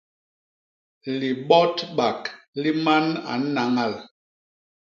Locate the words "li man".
2.61-3.05